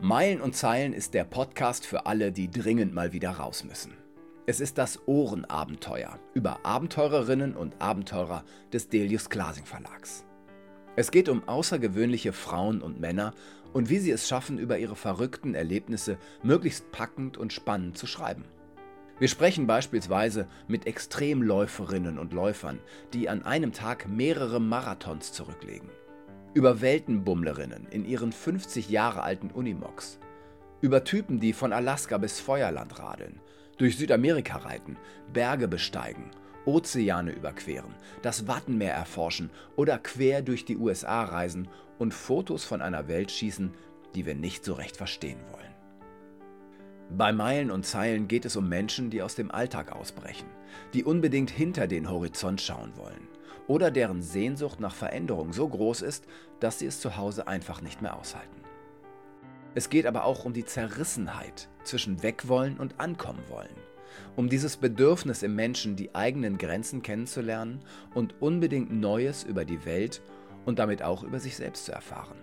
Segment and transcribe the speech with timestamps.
[0.00, 3.94] Meilen und Zeilen ist der Podcast für alle, die dringend mal wieder raus müssen.
[4.46, 10.24] Es ist das Ohrenabenteuer über Abenteurerinnen und Abenteurer des Delius Glasing Verlags.
[10.94, 13.34] Es geht um außergewöhnliche Frauen und Männer
[13.72, 18.44] und wie sie es schaffen, über ihre verrückten Erlebnisse möglichst packend und spannend zu schreiben.
[19.18, 22.78] Wir sprechen beispielsweise mit Extremläuferinnen und Läufern,
[23.14, 25.90] die an einem Tag mehrere Marathons zurücklegen
[26.58, 30.18] über Weltenbummlerinnen in ihren 50 Jahre alten Unimogs,
[30.80, 33.40] über Typen, die von Alaska bis Feuerland radeln,
[33.76, 34.96] durch Südamerika reiten,
[35.32, 36.32] Berge besteigen,
[36.64, 43.06] Ozeane überqueren, das Wattenmeer erforschen oder quer durch die USA reisen und Fotos von einer
[43.06, 43.72] Welt schießen,
[44.16, 45.74] die wir nicht so recht verstehen wollen.
[47.16, 50.48] Bei Meilen und Zeilen geht es um Menschen, die aus dem Alltag ausbrechen,
[50.92, 53.28] die unbedingt hinter den Horizont schauen wollen
[53.68, 56.26] oder deren Sehnsucht nach Veränderung so groß ist,
[56.58, 58.62] dass sie es zu Hause einfach nicht mehr aushalten.
[59.74, 63.76] Es geht aber auch um die Zerrissenheit zwischen Wegwollen und Ankommen wollen,
[64.34, 67.80] um dieses Bedürfnis im Menschen, die eigenen Grenzen kennenzulernen
[68.14, 70.22] und unbedingt Neues über die Welt
[70.64, 72.38] und damit auch über sich selbst zu erfahren.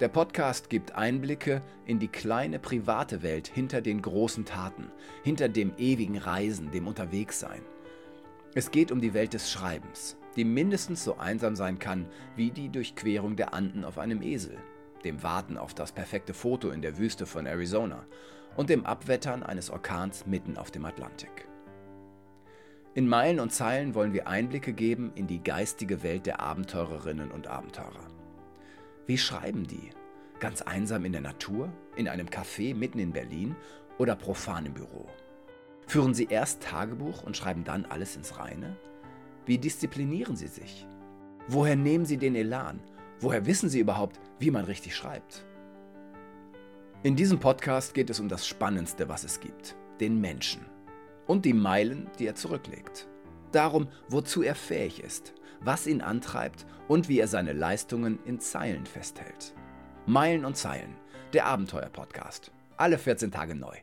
[0.00, 4.90] Der Podcast gibt Einblicke in die kleine private Welt hinter den großen Taten,
[5.22, 7.60] hinter dem ewigen Reisen, dem Unterwegssein
[8.54, 12.68] es geht um die Welt des Schreibens, die mindestens so einsam sein kann wie die
[12.68, 14.56] Durchquerung der Anden auf einem Esel,
[15.04, 18.04] dem Warten auf das perfekte Foto in der Wüste von Arizona
[18.56, 21.46] und dem Abwettern eines Orkans mitten auf dem Atlantik.
[22.94, 27.46] In Meilen und Zeilen wollen wir Einblicke geben in die geistige Welt der Abenteurerinnen und
[27.46, 28.08] Abenteurer.
[29.06, 29.90] Wie schreiben die?
[30.40, 33.54] Ganz einsam in der Natur, in einem Café mitten in Berlin
[33.98, 35.06] oder profan im Büro?
[35.90, 38.76] Führen Sie erst Tagebuch und schreiben dann alles ins Reine?
[39.44, 40.86] Wie disziplinieren Sie sich?
[41.48, 42.78] Woher nehmen Sie den Elan?
[43.18, 45.44] Woher wissen Sie überhaupt, wie man richtig schreibt?
[47.02, 50.64] In diesem Podcast geht es um das Spannendste, was es gibt, den Menschen
[51.26, 53.08] und die Meilen, die er zurücklegt.
[53.50, 58.86] Darum, wozu er fähig ist, was ihn antreibt und wie er seine Leistungen in Zeilen
[58.86, 59.56] festhält.
[60.06, 60.94] Meilen und Zeilen,
[61.32, 62.52] der Abenteuer-Podcast.
[62.76, 63.74] Alle 14 Tage neu.